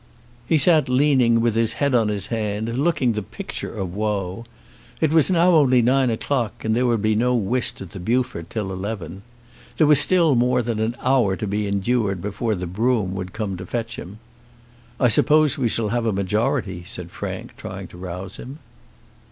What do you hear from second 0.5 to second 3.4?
sat leaning with his head on his hand, looking the